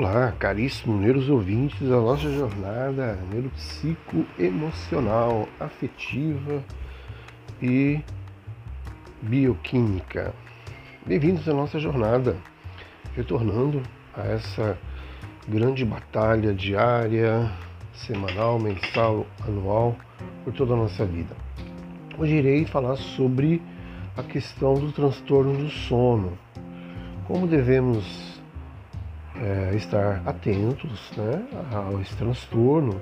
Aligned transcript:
Olá, 0.00 0.32
caríssimos 0.38 1.00
neuros 1.00 1.28
ouvintes 1.28 1.80
da 1.80 1.96
nossa 1.96 2.32
jornada 2.32 3.18
neuropsicoemocional, 3.32 5.48
afetiva 5.58 6.62
e 7.60 7.98
bioquímica. 9.20 10.32
Bem-vindos 11.04 11.48
à 11.48 11.52
nossa 11.52 11.80
jornada, 11.80 12.36
retornando 13.16 13.82
a 14.14 14.22
essa 14.22 14.78
grande 15.48 15.84
batalha 15.84 16.54
diária, 16.54 17.50
semanal, 17.92 18.60
mensal, 18.60 19.26
anual, 19.44 19.96
por 20.44 20.52
toda 20.52 20.74
a 20.74 20.76
nossa 20.76 21.04
vida. 21.04 21.34
Hoje 22.16 22.36
irei 22.36 22.64
falar 22.64 22.94
sobre 22.94 23.60
a 24.16 24.22
questão 24.22 24.74
do 24.74 24.92
transtorno 24.92 25.58
do 25.58 25.68
sono. 25.68 26.38
Como 27.26 27.48
devemos 27.48 28.27
é, 29.40 29.74
estar 29.76 30.22
atentos 30.26 31.12
né, 31.16 31.42
a 31.72 32.00
esse 32.00 32.16
transtorno, 32.16 33.00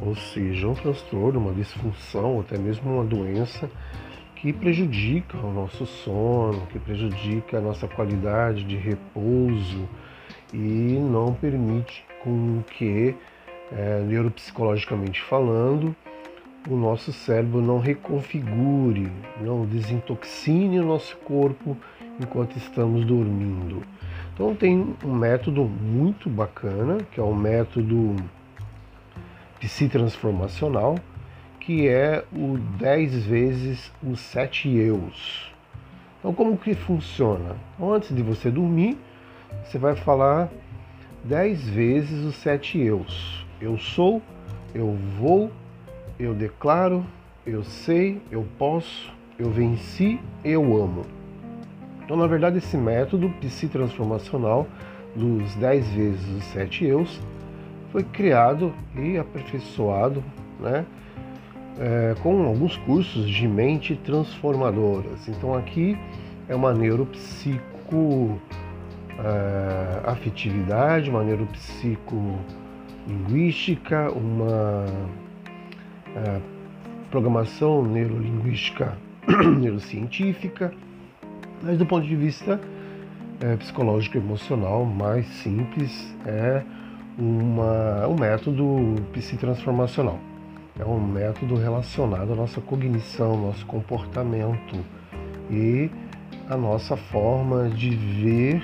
ou 0.00 0.14
seja, 0.16 0.68
um 0.68 0.74
transtorno, 0.74 1.38
uma 1.38 1.52
disfunção, 1.52 2.34
ou 2.34 2.40
até 2.40 2.58
mesmo 2.58 2.94
uma 2.94 3.04
doença 3.04 3.70
que 4.36 4.52
prejudica 4.52 5.38
o 5.38 5.52
nosso 5.52 5.86
sono, 5.86 6.66
que 6.66 6.78
prejudica 6.78 7.58
a 7.58 7.60
nossa 7.60 7.88
qualidade 7.88 8.64
de 8.64 8.76
repouso 8.76 9.88
e 10.52 10.98
não 11.00 11.32
permite 11.32 12.04
com 12.22 12.62
que, 12.76 13.14
é, 13.72 14.00
neuropsicologicamente 14.00 15.22
falando, 15.22 15.94
o 16.68 16.76
nosso 16.76 17.12
cérebro 17.12 17.60
não 17.60 17.78
reconfigure, 17.78 19.10
não 19.40 19.66
desintoxine 19.66 20.80
o 20.80 20.84
nosso 20.84 21.16
corpo 21.18 21.76
enquanto 22.20 22.56
estamos 22.56 23.04
dormindo. 23.04 23.82
Então 24.34 24.52
tem 24.52 24.96
um 25.04 25.14
método 25.14 25.64
muito 25.64 26.28
bacana, 26.28 26.98
que 27.12 27.20
é 27.20 27.22
o 27.22 27.32
método 27.32 28.16
psitransformacional, 29.60 30.98
que 31.60 31.86
é 31.86 32.24
o 32.32 32.58
10 32.78 33.26
vezes 33.26 33.92
os 34.02 34.18
7 34.18 34.68
eus. 34.68 35.52
Então 36.18 36.34
como 36.34 36.58
que 36.58 36.74
funciona? 36.74 37.56
Então, 37.74 37.94
antes 37.94 38.14
de 38.14 38.22
você 38.22 38.50
dormir, 38.50 38.98
você 39.62 39.78
vai 39.78 39.94
falar 39.94 40.50
10 41.22 41.68
vezes 41.68 42.24
os 42.24 42.34
7 42.34 42.80
eus. 42.80 43.46
Eu 43.60 43.78
sou, 43.78 44.20
eu 44.74 44.98
vou, 45.16 45.52
eu 46.18 46.34
declaro, 46.34 47.06
eu 47.46 47.62
sei, 47.62 48.20
eu 48.32 48.44
posso, 48.58 49.12
eu 49.38 49.48
venci, 49.50 50.18
eu 50.44 50.76
amo. 50.76 51.06
Então, 52.04 52.16
na 52.18 52.26
verdade, 52.26 52.58
esse 52.58 52.76
método 52.76 53.30
psitransformacional 53.40 54.66
dos 55.16 55.54
10 55.54 55.88
vezes 55.88 56.36
os 56.36 56.44
7 56.44 56.84
eus 56.84 57.18
foi 57.90 58.02
criado 58.02 58.74
e 58.94 59.16
aperfeiçoado 59.16 60.22
né, 60.60 60.84
é, 61.78 62.14
com 62.22 62.44
alguns 62.44 62.76
cursos 62.78 63.28
de 63.28 63.46
mente 63.48 63.96
transformadoras. 64.04 65.26
Então, 65.28 65.54
aqui 65.54 65.96
é 66.46 66.54
uma 66.54 66.74
neuropsico 66.74 68.38
é, 69.18 70.02
afetividade, 70.04 71.08
uma 71.08 71.24
neuropsicolinguística, 71.24 74.10
uma 74.10 74.84
é, 76.16 76.38
programação 77.10 77.82
neurolinguística 77.82 78.98
neurocientífica 79.58 80.70
mas 81.64 81.78
do 81.78 81.86
ponto 81.86 82.06
de 82.06 82.14
vista 82.14 82.60
é, 83.40 83.56
psicológico 83.56 84.18
emocional, 84.18 84.84
mais 84.84 85.26
simples 85.26 86.14
é 86.26 86.62
uma, 87.18 88.06
um 88.06 88.14
método 88.14 89.02
psitransformacional. 89.12 90.18
É 90.78 90.84
um 90.84 91.00
método 91.00 91.54
relacionado 91.54 92.32
à 92.32 92.36
nossa 92.36 92.60
cognição, 92.60 93.36
nosso 93.40 93.64
comportamento 93.64 94.84
e 95.50 95.90
a 96.48 96.56
nossa 96.56 96.96
forma 96.96 97.70
de 97.70 97.90
ver 97.90 98.62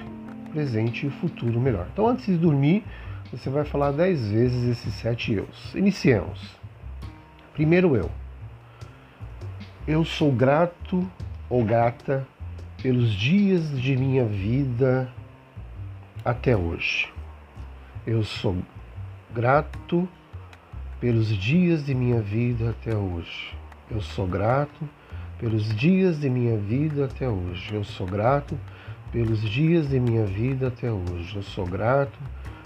presente 0.52 1.06
e 1.06 1.10
futuro 1.10 1.58
melhor. 1.60 1.86
Então, 1.92 2.06
antes 2.06 2.26
de 2.26 2.36
dormir, 2.36 2.84
você 3.32 3.48
vai 3.48 3.64
falar 3.64 3.92
dez 3.92 4.28
vezes 4.30 4.68
esses 4.68 4.92
sete 4.94 5.32
eus. 5.32 5.74
Iniciemos. 5.74 6.58
Primeiro 7.54 7.96
eu. 7.96 8.10
Eu 9.86 10.04
sou 10.04 10.32
grato 10.32 11.08
ou 11.48 11.64
grata 11.64 12.26
pelos 12.82 13.12
dias 13.12 13.78
de 13.78 13.94
minha 13.94 14.24
vida 14.24 15.12
até 16.24 16.56
hoje. 16.56 17.12
Eu 18.06 18.24
sou 18.24 18.56
grato 19.34 20.08
pelos 20.98 21.28
dias 21.28 21.84
de 21.84 21.94
minha 21.94 22.22
vida 22.22 22.70
até 22.70 22.96
hoje. 22.96 23.54
Eu 23.90 24.00
sou 24.00 24.26
grato 24.26 24.88
pelos 25.38 25.74
dias 25.76 26.20
de 26.20 26.30
minha 26.30 26.56
vida 26.56 27.04
até 27.04 27.28
hoje. 27.28 27.74
Eu 27.74 27.84
sou 27.84 28.06
grato 28.06 28.58
pelos 29.12 29.42
dias 29.42 29.90
de 29.90 30.00
minha 30.00 30.24
vida 30.24 30.68
até 30.68 30.90
hoje. 30.90 31.36
Eu 31.36 31.42
sou 31.42 31.66
grato 31.66 32.18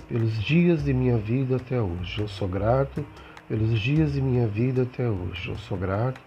pelos 0.09 0.41
dias 0.45 0.85
de 0.85 0.95
minha 0.95 1.19
vida 1.19 1.57
até 1.57 1.81
hoje. 1.81 2.21
Eu 2.21 2.29
sou 2.29 2.47
grato 2.49 3.05
pelos 3.49 3.81
dias 3.81 4.13
de 4.13 4.21
minha 4.21 4.47
vida 4.47 4.83
até 4.83 5.09
hoje. 5.09 5.49
Eu 5.49 5.59
sou 5.59 5.77
grato 5.77 6.21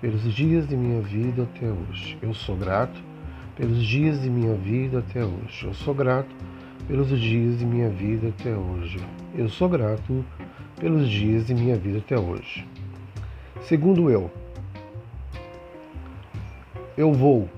pelos 0.00 0.34
dias 0.34 0.66
de 0.66 0.76
minha 0.76 1.02
vida 1.02 1.42
até 1.42 1.66
hoje. 1.66 2.18
Eu 2.22 2.32
sou 2.32 2.56
grato 2.56 3.13
pelos 3.56 3.84
dias 3.84 4.20
de 4.20 4.28
minha 4.28 4.54
vida 4.54 4.98
até 4.98 5.24
hoje. 5.24 5.66
Eu 5.66 5.74
sou 5.74 5.94
grato 5.94 6.34
pelos 6.86 7.08
dias 7.08 7.58
de 7.58 7.64
minha 7.64 7.88
vida 7.88 8.28
até 8.28 8.54
hoje. 8.54 8.98
Eu 9.34 9.48
sou 9.48 9.68
grato 9.68 10.24
pelos 10.78 11.08
dias 11.08 11.46
de 11.46 11.54
minha 11.54 11.76
vida 11.76 11.98
até 11.98 12.18
hoje. 12.18 12.66
Segundo 13.62 14.10
eu, 14.10 14.30
eu 16.96 17.12
vou, 17.12 17.48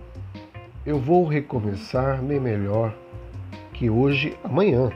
eu 0.84 0.98
vou 0.98 1.26
recomeçar 1.26 2.22
bem 2.22 2.40
melhor 2.40 2.94
que 3.72 3.90
hoje, 3.90 4.34
amanhã. 4.44 4.90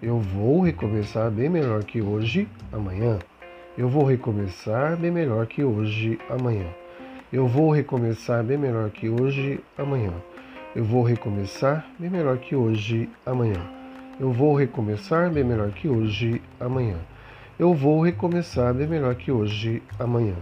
Eu 0.00 0.20
vou 0.20 0.60
recomeçar 0.60 1.30
bem 1.30 1.48
melhor 1.48 1.82
que 1.84 2.00
hoje, 2.00 2.48
amanhã. 2.72 3.18
Eu 3.76 3.88
vou 3.88 4.04
recomeçar 4.04 4.96
bem 4.96 5.10
melhor 5.10 5.46
que 5.46 5.64
hoje, 5.64 6.18
amanhã. 6.30 6.66
Eu 7.30 7.46
vou 7.46 7.70
recomeçar 7.70 8.42
bem 8.42 8.56
melhor 8.56 8.88
que 8.88 9.06
hoje, 9.06 9.60
amanhã. 9.76 10.14
Eu 10.74 10.82
vou 10.82 11.02
recomeçar 11.02 11.86
bem 11.98 12.08
melhor 12.08 12.38
que 12.38 12.56
hoje, 12.56 13.06
amanhã. 13.26 13.60
Eu 14.18 14.32
vou 14.32 14.54
recomeçar 14.54 15.30
bem 15.30 15.44
melhor 15.44 15.70
que 15.70 15.86
hoje, 15.90 16.40
amanhã. 16.58 16.96
Eu 17.58 17.74
vou 17.74 18.00
recomeçar 18.00 18.72
bem 18.72 18.86
melhor 18.86 19.14
que 19.14 19.30
hoje, 19.30 19.82
amanhã. 19.98 20.36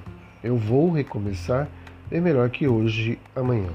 Eu 0.45 0.57
vou 0.57 0.93
recomeçar 0.93 1.67
bem 2.09 2.21
melhor 2.21 2.49
que 2.51 2.69
hoje, 2.69 3.19
amanhã. 3.35 3.73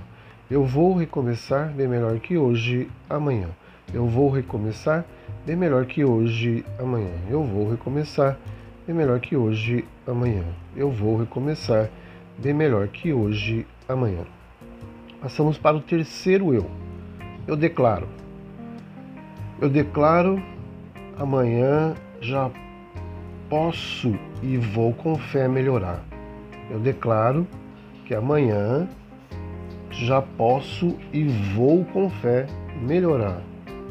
Eu 0.49 0.63
vou 0.63 0.95
recomeçar 0.95 1.69
bem 1.75 1.85
melhor 1.85 2.17
que 2.17 2.37
hoje, 2.37 2.87
amanhã. 3.09 3.49
Eu 3.93 4.07
vou 4.07 4.29
recomeçar 4.29 5.05
bem 5.45 5.57
melhor 5.57 5.85
que 5.85 6.05
hoje, 6.05 6.63
amanhã. 6.79 7.11
Eu 7.29 7.43
vou 7.43 7.69
recomeçar 7.69 8.37
bem 8.87 8.95
melhor 8.95 9.19
que 9.19 9.35
hoje, 9.35 9.83
amanhã. 10.07 10.45
Eu 10.77 10.89
vou 10.89 11.17
recomeçar 11.17 11.89
bem 12.37 12.53
melhor 12.53 12.87
que 12.87 13.13
hoje, 13.13 13.65
amanhã. 13.87 14.23
Passamos 15.21 15.57
para 15.57 15.77
o 15.77 15.81
terceiro 15.81 16.53
eu. 16.53 16.69
Eu 17.47 17.55
declaro. 17.55 18.07
Eu 19.59 19.69
declaro 19.69 20.41
amanhã 21.17 21.93
já 22.19 22.49
posso 23.49 24.17
e 24.41 24.57
vou 24.57 24.93
com 24.93 25.15
fé 25.17 25.47
melhorar. 25.47 26.03
Eu 26.69 26.79
declaro 26.79 27.47
que 28.05 28.15
amanhã 28.15 28.87
já 29.91 30.21
posso 30.21 30.97
e 31.13 31.25
vou 31.53 31.85
com 31.85 32.09
fé 32.09 32.47
melhorar. 32.81 33.41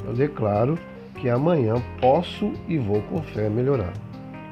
Eu 0.05 0.15
declaro 0.15 0.79
que 1.21 1.29
amanhã 1.29 1.75
posso 2.01 2.53
e 2.67 2.79
vou 2.79 3.03
com 3.03 3.23
fé 3.23 3.49
melhorar. 3.49 3.93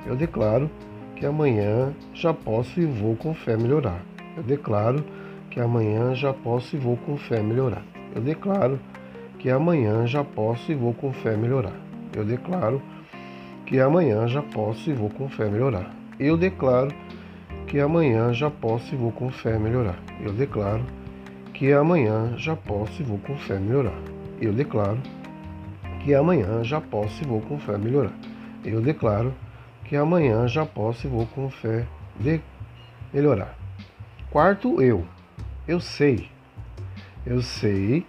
Eu 0.07 0.15
declaro 0.15 0.71
que 1.19 1.27
amanhã 1.27 1.93
já 2.15 2.33
posso 2.33 2.81
e 2.81 2.87
vou 2.87 3.17
com 3.17 3.35
fé 3.35 3.57
melhorar. 3.57 4.01
Eu 4.37 4.43
declaro 4.45 5.05
que 5.51 5.59
amanhã 5.59 6.15
já 6.15 6.33
posso 6.33 6.77
e 6.77 6.79
vou 6.79 6.97
com 6.97 7.17
fé 7.17 7.43
melhorar. 7.43 7.83
Eu 8.15 8.23
declaro 8.23 8.79
que 9.39 9.51
amanhã 9.51 10.07
já 10.07 10.23
posso 10.23 10.71
e 10.71 10.77
vou 10.77 10.95
com 10.95 11.13
fé 11.13 11.37
melhorar. 11.37 11.73
Eu 12.15 12.25
declaro 12.25 12.81
que 13.67 13.81
amanhã 13.81 14.29
já 14.29 14.43
posso 14.43 14.91
e 14.91 14.93
vou 14.93 15.11
com 15.11 15.29
fé 15.29 15.49
melhorar. 15.49 15.93
Eu 16.21 16.37
declaro 16.37 16.95
que 17.67 17.81
amanhã 17.81 18.33
já 18.33 18.49
posso 18.49 18.95
e 18.95 18.97
vou 18.97 19.11
com 19.11 19.29
fé 19.29 19.59
melhorar. 19.59 19.99
Eu 20.21 20.33
declaro 20.33 20.85
que 21.53 21.73
amanhã 21.73 22.35
já 22.37 22.55
posso 22.55 23.03
e 23.03 23.05
vou 23.05 23.19
com 23.19 23.37
fé 23.37 23.59
melhorar. 23.59 23.99
Eu 24.41 24.53
declaro 24.53 24.99
que 26.05 26.15
amanhã 26.15 26.63
já 26.63 26.81
posso 26.81 27.25
e 27.25 27.27
vou 27.27 27.41
com 27.41 27.59
fé 27.59 27.77
melhorar. 27.77 28.13
Eu 28.65 28.81
declaro 28.81 29.35
que 29.89 29.97
amanhã 29.97 30.47
já 30.47 30.67
posso 30.67 31.07
e 31.07 31.11
vou 31.11 31.27
com 31.27 31.49
fé 31.49 31.87
de 32.21 32.41
melhorar. 33.13 33.57
Quarto, 34.31 34.83
eu. 34.83 35.05
Eu 35.67 35.81
sei. 35.81 36.29
Eu 37.25 37.41
sei 37.41 38.07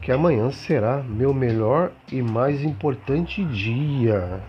que 0.00 0.10
amanhã 0.10 0.50
será 0.50 1.00
meu 1.00 1.32
melhor 1.32 1.92
e 2.10 2.20
mais 2.20 2.64
importante 2.64 3.44
dia. 3.44 4.40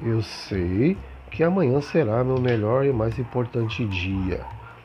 Eu 0.00 0.22
sei 0.22 0.96
que 1.30 1.42
amanhã 1.42 1.80
será 1.80 2.22
meu 2.22 2.40
melhor 2.40 2.86
e 2.86 2.92
mais 2.92 3.18
importante 3.18 3.84
dia. 3.84 4.40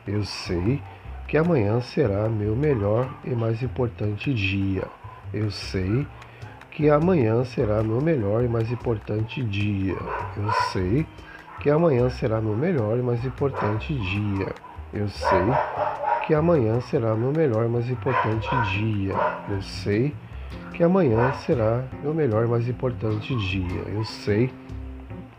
Eu 0.08 0.24
sei 0.24 0.82
que 1.28 1.38
amanhã 1.38 1.80
será 1.82 2.28
meu 2.28 2.56
melhor 2.56 3.08
e 3.24 3.30
mais 3.30 3.62
importante 3.62 4.34
dia. 4.34 4.88
Eu 5.32 5.52
sei 5.52 6.06
que 6.76 6.90
amanhã 6.90 7.46
será 7.46 7.82
meu 7.82 8.02
melhor 8.02 8.44
e 8.44 8.50
mais 8.50 8.70
importante 8.70 9.42
dia. 9.42 9.96
Eu 10.36 10.52
sei 10.74 11.08
que 11.62 11.70
amanhã 11.70 12.10
será 12.10 12.42
meu 12.42 12.54
melhor 12.54 13.00
e 13.00 13.02
mais 13.02 13.24
importante 13.24 13.98
dia. 13.98 14.54
Eu 14.94 15.08
sei 15.08 15.40
que 16.28 16.34
amanhã 16.34 16.82
será 16.82 17.16
meu 17.16 17.32
melhor 17.32 17.66
e 17.66 17.70
mais 17.70 17.90
importante 17.90 18.50
dia. 18.74 19.16
Eu 19.50 19.62
sei 19.62 20.14
que 20.74 20.84
amanhã 20.84 21.32
será 21.46 21.86
meu 22.04 22.14
melhor 22.14 22.44
e 22.44 22.48
mais 22.48 22.68
importante 22.68 23.34
dia. 23.38 23.82
Eu 23.94 24.04
sei 24.04 24.52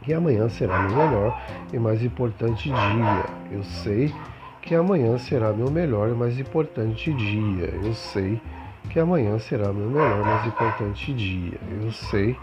que 0.03 0.15
amanhã 0.15 0.49
será 0.49 0.81
meu 0.89 0.97
melhor 0.97 1.39
e 1.71 1.79
mais 1.79 2.03
importante 2.03 2.71
dia. 2.71 3.25
Eu 3.51 3.63
sei 3.63 4.15
que 4.63 4.75
amanhã 4.75 5.19
será 5.19 5.53
meu 5.53 5.71
melhor 5.71 6.09
e 6.09 6.15
mais 6.15 6.41
importante 6.41 7.13
dia. 7.13 7.75
Eu 7.85 7.93
sei 7.93 8.41
que 8.41 8.56
amanhã 8.99 9.39
será 9.39 9.73
meu 9.73 9.89
melhor 9.89 10.25
mais 10.25 10.47
importante 10.47 11.13
dia. 11.13 11.59
Eu 11.83 11.93
sei 11.93 12.37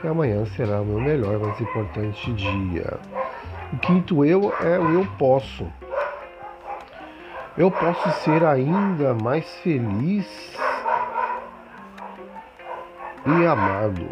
que 0.00 0.06
amanhã 0.06 0.44
será 0.56 0.80
meu 0.82 1.00
melhor 1.00 1.38
mais 1.38 1.60
importante 1.60 2.32
dia. 2.32 2.98
O 3.72 3.78
quinto 3.78 4.24
eu 4.24 4.52
é 4.60 4.78
o 4.78 4.90
eu 4.94 5.06
posso. 5.18 5.66
Eu 7.56 7.70
posso 7.70 8.10
ser 8.22 8.44
ainda 8.44 9.14
mais 9.14 9.44
feliz 9.58 10.56
e 13.26 13.46
amado. 13.46 14.08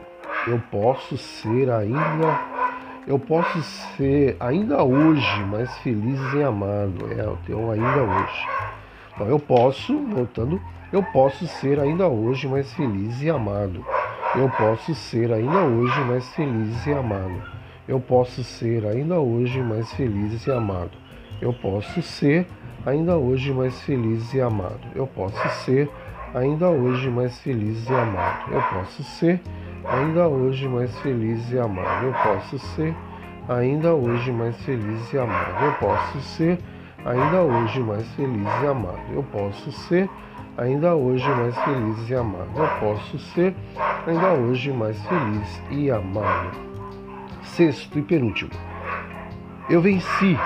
Eu 0.47 0.61
posso 0.71 1.17
ser 1.17 1.71
ainda 1.71 2.59
eu 3.09 3.19
posso 3.19 3.63
ser 3.97 4.37
ainda 4.39 4.85
hoje 4.85 5.43
mais 5.45 5.75
feliz 5.79 6.21
e 6.35 6.43
amado. 6.43 7.11
É, 7.17 7.23
eu 7.23 7.39
tenho 7.47 7.71
ainda 7.71 8.03
hoje. 8.03 8.47
Então, 9.19 9.27
eu 9.27 9.41
posso, 9.41 9.99
voltando, 10.07 10.61
eu 10.93 11.03
posso 11.03 11.45
ser 11.45 11.81
ainda 11.81 12.07
hoje 12.07 12.47
mais 12.47 12.73
feliz 12.75 13.21
e 13.21 13.29
amado. 13.29 13.85
Eu 14.37 14.49
posso 14.51 14.95
ser 14.95 15.33
ainda 15.33 15.59
hoje 15.59 16.01
mais 16.03 16.29
feliz 16.35 16.87
e 16.87 16.93
amado. 16.93 17.43
Eu 17.89 17.99
posso 17.99 18.45
ser 18.45 18.87
ainda 18.87 19.19
hoje 19.19 19.61
mais 19.61 19.93
feliz 19.95 20.47
e 20.47 20.53
amado. 20.53 20.93
Eu 21.43 21.53
posso 21.53 22.01
ser 22.01 22.47
ainda 22.87 23.17
hoje 23.17 23.53
mais 23.53 23.83
feliz 23.83 24.33
e 24.33 24.41
amado. 24.41 24.87
Eu 24.95 25.09
posso 25.09 25.49
ser 25.65 25.91
ainda 26.33 26.69
hoje 26.69 27.11
mais 27.11 27.37
feliz 27.41 27.91
e 27.91 27.95
amado. 27.95 28.53
Eu 28.53 28.63
posso 28.63 29.03
ser 29.03 29.41
ainda 29.85 30.29
hoje 30.29 30.69
mais 30.69 30.97
feliz 31.01 31.51
e 31.51 31.59
amado. 31.59 32.07
Eu 32.07 32.13
posso 32.23 32.57
ser 32.57 32.95
ainda 33.49 33.97
hoje 33.97 34.31
mais 34.31 34.57
feliz 34.63 35.13
e 35.13 35.19
amado. 35.19 35.65
Eu 35.65 35.73
posso 35.73 36.21
ser 36.21 36.57
ainda 37.05 37.43
hoje 37.43 37.81
mais 37.81 38.07
feliz 38.15 38.49
e 38.63 38.67
amado. 38.67 39.01
Eu 39.13 39.23
posso 39.25 39.71
ser 39.73 40.09
ainda 40.57 40.95
hoje 40.95 41.29
mais 41.29 41.57
feliz 41.61 42.09
e 42.09 42.15
amado. 42.15 42.51
Eu 42.57 42.69
posso 42.81 43.19
ser 43.19 43.55
ainda 44.07 44.33
hoje 44.33 44.73
mais 44.73 45.01
feliz 45.07 45.63
e 45.71 45.91
amado. 45.91 46.59
Sexto 47.43 47.99
e 47.99 48.03
penúltimo. 48.03 48.51
Eu 49.69 49.81
venci 49.81 50.37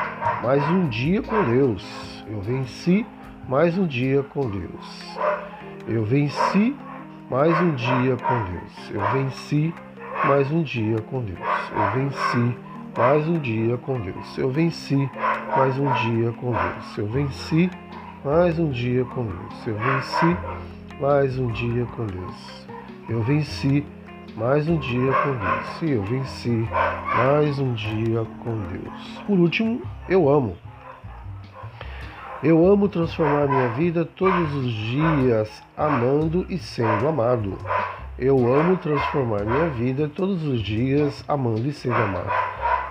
mais 0.43 0.63
um 0.71 0.89
dia 0.89 1.23
com 1.23 1.43
Deus. 1.45 2.25
Eu 2.29 2.41
venci 2.41 3.07
mais 3.49 3.77
um 3.79 3.87
dia 3.87 4.23
com 4.23 4.49
Deus. 4.49 5.19
Eu 5.87 6.05
venci 6.05 6.77
mais 7.31 7.59
um 7.61 7.75
dia 7.75 8.17
com 8.17 8.45
Deus. 8.45 8.91
Eu 8.91 9.01
venci 9.13 9.75
mais 10.25 10.51
um 10.51 10.63
dia 10.63 10.99
com 11.03 11.23
Deus. 11.23 11.39
Eu 11.73 11.91
venci 11.93 12.59
mais 12.97 13.27
um 13.27 13.39
dia 13.39 13.77
com 13.79 14.01
Deus. 14.01 14.39
Eu 14.39 14.51
venci 14.51 15.11
mais 15.49 15.79
um 15.79 15.93
dia 15.95 16.33
com 16.33 16.53
Deus. 16.53 16.99
Eu 16.99 17.07
venci 17.07 17.71
mais 18.25 18.59
um 18.59 18.71
dia 18.71 19.05
com 19.05 19.25
Deus. 19.25 19.67
Eu 19.67 19.75
venci 19.75 20.37
mais 21.01 21.39
um 21.39 21.49
dia 21.49 21.87
com 21.87 22.07
Deus. 22.07 22.67
Eu 23.09 23.23
venci 23.23 23.85
mais 24.37 24.69
um 24.69 24.79
dia 24.79 25.13
com 25.13 25.33
Deus. 25.33 25.83
E 25.83 25.91
eu 25.91 26.03
venci 26.05 26.69
mais 27.17 27.59
um 27.59 27.75
dia 27.75 28.25
com 28.43 28.59
Deus. 28.71 29.23
Por 29.27 29.39
último, 29.39 29.83
eu 30.09 30.29
amo. 30.29 30.57
Eu 32.43 32.67
amo 32.67 32.89
transformar 32.89 33.47
minha 33.47 33.69
vida 33.69 34.05
todos 34.05 34.55
os 34.55 34.73
dias 34.73 35.63
amando 35.77 36.47
e 36.49 36.59
sendo 36.59 37.07
amado. 37.07 37.59
Eu 38.19 38.53
amo 38.53 38.77
transformar 38.77 39.45
minha 39.45 39.69
vida 39.69 40.09
todos 40.09 40.45
os 40.45 40.61
dias 40.61 41.25
amando 41.29 41.67
e 41.67 41.73
sendo 41.73 41.97
amado. 41.97 42.31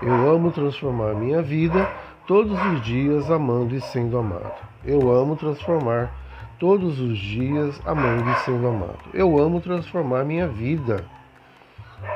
Eu 0.01 0.13
amo 0.31 0.51
transformar 0.51 1.13
minha 1.13 1.41
vida 1.41 1.87
todos 2.31 2.57
os 2.67 2.81
dias 2.85 3.29
amando 3.29 3.75
e 3.75 3.81
sendo 3.81 4.17
amado. 4.17 4.53
Eu 4.85 5.11
amo 5.11 5.35
transformar 5.35 6.09
todos 6.57 6.97
os 6.97 7.17
dias 7.17 7.77
amando 7.85 8.29
e 8.29 8.35
sendo 8.45 8.69
amado. 8.69 8.99
Eu 9.13 9.37
amo 9.37 9.59
transformar 9.59 10.23
minha 10.23 10.47
vida 10.47 11.03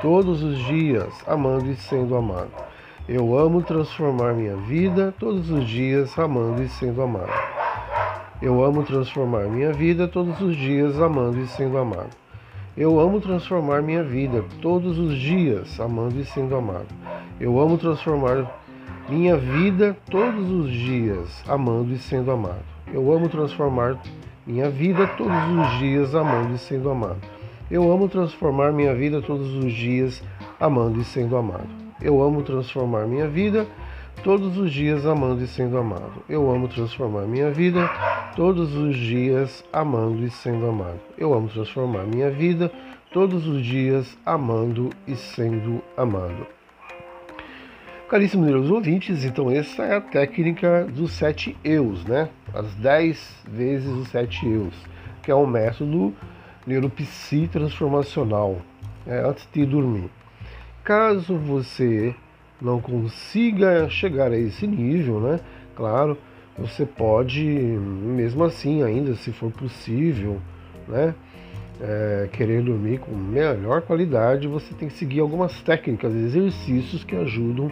todos 0.02 0.42
os 0.42 0.58
dias 0.58 1.14
amando 1.28 1.70
e 1.70 1.76
sendo 1.76 2.16
amado. 2.16 2.50
Eu 3.10 3.38
amo 3.38 3.62
transformar 3.62 4.34
minha 4.34 4.56
vida 4.56 5.14
todos 5.20 5.52
os 5.52 5.68
dias 5.68 6.18
amando 6.18 6.64
e 6.64 6.70
sendo 6.70 7.02
amado. 7.02 7.34
Eu 8.42 8.64
amo 8.64 8.84
transformar 8.84 9.50
minha 9.50 9.74
vida 9.74 10.08
todos 10.08 10.40
os 10.40 10.56
dias 10.56 10.98
amando 10.98 11.42
e 11.42 11.48
sendo 11.48 11.78
amado. 11.78 12.16
Eu 12.78 12.98
amo 13.02 13.20
transformar 13.20 13.82
minha 13.82 14.02
vida 14.02 14.46
todos 14.62 14.98
os 14.98 15.14
dias 15.18 15.78
amando 15.78 16.18
e 16.22 16.24
sendo 16.24 16.56
amado. 16.56 16.88
Eu 17.38 17.60
amo 17.60 17.78
transformar 17.78 18.64
minha 19.08 19.38
vida 19.38 19.96
todos 20.10 20.50
os 20.50 20.72
dias 20.72 21.44
amando 21.48 21.94
e 21.94 21.98
sendo 21.98 22.32
amado. 22.32 22.64
Eu 22.92 23.12
amo 23.14 23.30
transformar 23.30 24.02
minha 24.48 24.70
vida 24.70 25.06
todos 25.16 25.32
os 25.34 25.80
dias 25.80 26.16
amando 26.16 26.56
e 26.56 26.58
sendo 26.58 26.90
amado. 26.90 27.22
Eu 27.70 27.92
amo 27.92 28.10
transformar 28.10 28.72
minha 28.72 28.96
vida 28.96 29.22
todos 29.22 29.54
os 29.54 29.74
dias 29.74 30.24
amando 30.60 31.00
e 31.00 31.04
sendo 31.04 31.38
amado. 31.38 31.68
Eu 32.02 32.22
amo 32.22 32.42
transformar 32.42 33.06
minha 33.06 33.28
vida 33.28 33.68
todos 34.24 34.58
os 34.58 34.72
dias 34.72 35.06
amando 35.06 35.44
e 35.44 35.48
sendo 35.48 35.78
amado. 35.78 36.24
Eu 36.28 36.50
amo 36.50 36.68
transformar 36.68 37.28
minha 37.28 37.52
vida 37.52 37.88
todos 38.36 38.76
os 38.76 38.96
dias 38.96 39.64
amando 39.72 40.26
e 40.26 40.32
sendo 40.32 40.66
amado. 40.68 41.00
Eu 41.18 41.34
amo 41.34 41.48
transformar 41.48 42.04
minha 42.04 42.32
vida 42.32 42.72
todos 43.14 43.48
os 43.48 43.64
dias 43.64 44.18
amando 44.26 44.90
e 45.08 45.16
sendo 45.16 45.82
amado. 45.96 46.48
Caríssimos 48.08 48.48
meus 48.48 48.70
ouvintes, 48.70 49.26
então 49.26 49.50
essa 49.50 49.82
é 49.82 49.96
a 49.96 50.02
técnica 50.02 50.86
dos 50.86 51.12
sete 51.12 51.58
eus, 51.64 52.06
né? 52.06 52.30
As 52.54 52.72
dez 52.76 53.36
vezes 53.50 53.90
os 53.90 54.10
sete 54.10 54.48
eus, 54.48 54.76
que 55.24 55.32
é 55.32 55.36
um 55.36 55.48
método 55.48 56.14
neuropsi 56.68 57.50
transformacional, 57.52 58.62
é, 59.08 59.28
antes 59.28 59.50
de 59.52 59.66
dormir. 59.66 60.12
Caso 60.84 61.36
você 61.36 62.14
não 62.62 62.80
consiga 62.80 63.90
chegar 63.90 64.32
a 64.32 64.38
esse 64.38 64.68
nível, 64.68 65.20
né? 65.20 65.40
Claro, 65.76 66.16
você 66.60 66.86
pode, 66.86 67.44
mesmo 67.44 68.44
assim, 68.44 68.84
ainda 68.84 69.16
se 69.16 69.32
for 69.32 69.52
possível, 69.52 70.40
né? 70.88 71.16
É, 71.82 72.30
querer 72.32 72.62
dormir 72.62 73.00
com 73.00 73.14
melhor 73.14 73.82
qualidade, 73.82 74.48
você 74.48 74.74
tem 74.76 74.88
que 74.88 74.94
seguir 74.94 75.20
algumas 75.20 75.60
técnicas, 75.62 76.14
exercícios 76.14 77.04
que 77.04 77.16
ajudam 77.16 77.70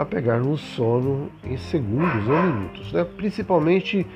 a 0.00 0.04
pegar 0.04 0.38
no 0.38 0.56
sono 0.56 1.30
em 1.44 1.58
segundos 1.58 2.26
ou 2.26 2.42
minutos, 2.42 2.90
né? 2.90 3.04
Principalmente 3.04 4.06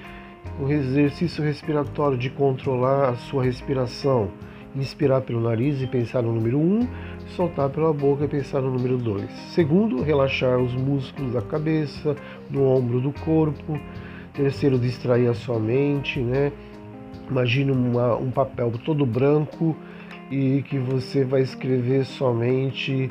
o 0.59 0.71
exercício 0.71 1.45
respiratório 1.45 2.17
de 2.17 2.31
controlar 2.31 3.11
a 3.11 3.15
sua 3.17 3.45
respiração, 3.45 4.31
inspirar 4.75 5.21
pelo 5.21 5.43
nariz 5.43 5.83
e 5.83 5.87
pensar 5.87 6.23
no 6.23 6.33
número 6.33 6.59
1, 6.59 6.61
um, 6.63 6.89
soltar 7.37 7.69
pela 7.69 7.93
boca 7.93 8.25
e 8.25 8.29
pensar 8.29 8.63
no 8.63 8.71
número 8.71 8.97
2. 8.97 9.31
Segundo, 9.55 10.03
relaxar 10.03 10.59
os 10.59 10.75
músculos 10.75 11.35
da 11.35 11.43
cabeça, 11.43 12.17
do 12.49 12.63
ombro 12.63 13.01
do 13.01 13.13
corpo. 13.21 13.79
Terceiro, 14.33 14.79
distrair 14.79 15.29
a 15.29 15.35
sua 15.35 15.59
mente, 15.59 16.19
né? 16.19 16.51
Imagine 17.29 17.73
uma, 17.73 18.17
um 18.17 18.31
papel 18.31 18.73
todo 18.85 19.05
branco 19.05 19.77
e 20.31 20.63
que 20.63 20.79
você 20.79 21.25
vai 21.25 21.43
escrever 21.43 22.07
somente 22.07 23.11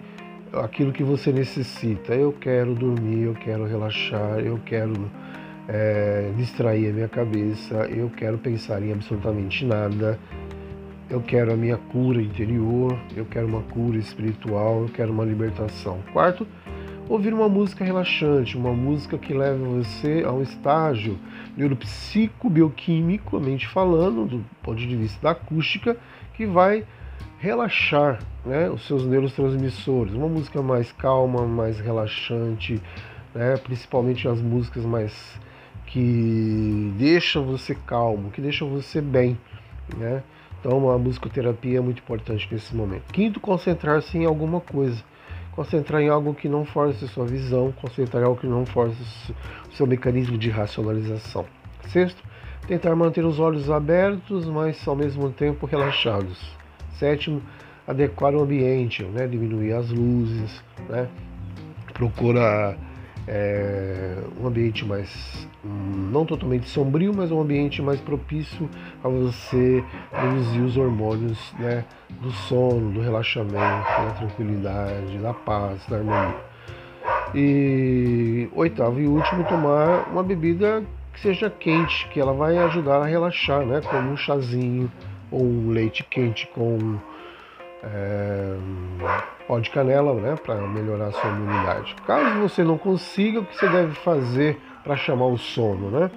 aquilo 0.53 0.91
que 0.91 1.03
você 1.03 1.31
necessita. 1.31 2.13
Eu 2.13 2.33
quero 2.33 2.75
dormir, 2.75 3.24
eu 3.24 3.33
quero 3.33 3.65
relaxar, 3.65 4.39
eu 4.39 4.60
quero 4.65 4.93
é, 5.67 6.31
distrair 6.38 6.89
a 6.89 6.93
minha 6.93 7.07
cabeça, 7.07 7.86
eu 7.86 8.10
quero 8.10 8.38
pensar 8.38 8.81
em 8.83 8.91
absolutamente 8.91 9.65
nada, 9.65 10.19
eu 11.10 11.22
quero 11.22 11.53
a 11.53 11.55
minha 11.55 11.77
cura 11.77 12.22
interior, 12.22 12.98
eu 13.15 13.25
quero 13.25 13.48
uma 13.48 13.62
cura 13.63 13.98
espiritual, 13.98 14.83
eu 14.83 14.89
quero 14.89 15.12
uma 15.12 15.25
libertação. 15.25 16.00
Quarto, 16.12 16.48
ouvir 17.10 17.33
uma 17.33 17.50
música 17.50 17.83
relaxante, 17.83 18.57
uma 18.57 18.74
música 18.74 19.17
que 19.17 19.33
leve 19.33 19.63
você 19.63 20.24
a 20.25 20.31
um 20.31 20.41
estágio 20.41 21.17
neuropsicobioquímico, 21.55 23.39
falando, 23.72 24.25
do 24.25 24.45
ponto 24.62 24.77
de 24.77 24.95
vista 24.95 25.22
da 25.22 25.31
acústica, 25.31 25.98
que 26.36 26.45
vai 26.45 26.86
relaxar 27.44 28.20
né, 28.46 28.70
os 28.70 28.88
seus 28.88 29.06
neurotransmissores. 29.06 30.14
Uma 30.14 30.30
música 30.30 30.62
mais 30.62 30.94
calma, 30.94 31.46
mais 31.46 31.78
relaxante, 31.78 32.82
né, 33.36 33.58
principalmente 33.58 34.30
as 34.30 34.40
músicas 34.42 34.86
mais 34.86 35.38
que 35.86 36.94
deixam 36.98 37.44
você 37.44 37.76
calmo, 37.76 38.32
que 38.32 38.40
deixam 38.40 38.70
você 38.70 39.02
bem. 39.02 39.38
Né? 39.98 40.24
Então 40.58 40.90
a 40.90 40.98
musicoterapia 40.98 41.80
é 41.80 41.82
muito 41.82 42.02
importante 42.02 42.48
nesse 42.50 42.74
momento. 42.74 43.12
Quinto, 43.12 43.42
concentrar-se 43.42 44.18
em 44.18 44.26
alguma 44.26 44.62
coisa. 44.62 45.04
Concentrar 45.52 46.02
em 46.02 46.08
algo 46.08 46.34
que 46.34 46.48
não 46.48 46.64
force 46.64 47.06
sua 47.10 47.26
visão, 47.26 47.74
concentrar 47.74 48.24
em 48.24 48.26
algo 48.26 48.40
que 48.40 48.48
não 48.48 48.66
force 48.66 48.96
o 49.70 49.76
seu 49.76 49.86
mecanismo 49.86 50.38
de 50.38 50.50
racionalização. 50.50 51.46
Sexto, 51.90 52.24
tentar 52.66 52.96
manter 52.96 53.26
os 53.26 53.38
olhos 53.38 53.70
abertos, 53.70 54.46
mas 54.46 54.88
ao 54.88 54.96
mesmo 54.96 55.30
tempo 55.30 55.66
relaxados. 55.66 56.62
Sétimo, 57.00 57.42
adequar 57.88 58.34
o 58.36 58.42
ambiente, 58.42 59.04
né? 59.04 59.28
diminuir 59.28 59.74
as 59.74 59.90
luzes, 59.90 60.64
né? 60.90 61.08
procura 61.94 62.78
é, 63.28 64.18
um 64.40 64.48
ambiente 64.48 64.86
mais 64.86 65.48
não 65.64 66.26
totalmente 66.26 66.68
sombrio, 66.68 67.14
mas 67.16 67.32
um 67.32 67.42
ambiente 67.42 67.82
mais 67.82 68.00
propício 68.02 68.70
a 69.04 69.08
você 69.08 69.84
produzir 70.12 70.62
os 70.62 70.78
hormônios 70.78 71.54
né, 71.58 71.86
do 72.22 72.32
sono, 72.32 72.92
do 72.92 73.02
relaxamento, 73.02 73.56
da 73.56 74.12
tranquilidade, 74.18 75.18
da 75.20 75.34
paz, 75.34 75.86
da 75.88 75.98
harmonia. 75.98 76.54
E 77.34 78.50
oitavo 78.54 79.00
e 79.00 79.08
último, 79.08 79.44
tomar 79.46 80.04
uma 80.12 80.22
bebida 80.22 80.84
que 81.14 81.20
seja 81.22 81.50
quente, 81.50 82.08
que 82.10 82.20
ela 82.20 82.34
vai 82.34 82.58
ajudar 82.58 83.02
a 83.02 83.06
relaxar, 83.06 83.66
né, 83.66 83.82
como 83.90 84.12
um 84.12 84.18
chazinho 84.18 84.92
ou 85.34 85.44
um 85.44 85.72
leite 85.72 86.04
quente 86.04 86.48
com 86.54 86.98
é, 87.84 88.56
pó 89.48 89.60
de 89.60 89.70
canela, 89.72 90.13
né, 90.13 90.36
para 90.36 90.56
melhorar 90.68 91.08
a 91.08 91.12
sua 91.12 91.30
imunidade. 91.30 91.96
Caso 92.06 92.40
você 92.40 92.63
não 92.63 92.78
consiga, 92.78 93.40
o 93.40 93.46
que 93.46 93.58
você 93.58 93.68
deve 93.68 93.96
fazer 93.96 94.60
para 94.84 94.96
chamar 94.96 95.25
o 95.25 95.38
sono, 95.38 95.90
né? 95.90 96.12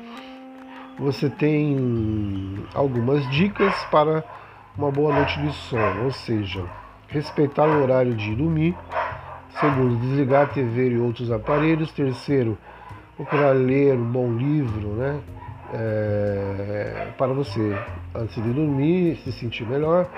Você 0.99 1.29
tem 1.29 2.65
algumas 2.75 3.29
dicas 3.31 3.75
para 3.91 4.25
uma 4.77 4.91
boa 4.91 5.15
noite 5.15 5.41
de 5.41 5.53
sono, 5.53 6.05
ou 6.05 6.13
seja, 6.13 6.65
respeitar 7.09 7.67
o 7.67 7.83
horário 7.83 8.15
de 8.15 8.35
dormir. 8.35 8.75
Segundo, 9.61 9.97
desligar 9.97 10.45
a 10.45 10.47
TV 10.47 10.91
e 10.91 10.99
outros 10.99 11.31
aparelhos. 11.31 11.91
Terceiro, 11.93 12.59
procurar 13.17 13.53
ler 13.53 13.95
um 13.95 14.05
bom 14.05 14.33
livro, 14.33 14.89
né? 14.89 15.21
É, 15.73 17.09
para 17.19 17.33
você, 17.33 17.77
antes 18.15 18.35
de 18.43 18.53
dormir, 18.53 19.17
se 19.25 19.33
sentir 19.33 19.67
melhor 19.67 20.09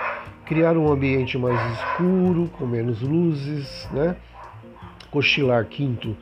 criar 0.44 0.78
um 0.78 0.90
ambiente 0.90 1.36
mais 1.36 1.60
escuro, 1.74 2.48
com 2.58 2.66
menos 2.66 3.02
luzes, 3.02 3.86
né? 3.92 4.16
Cochilar 5.10 5.64
quinto 5.66 6.16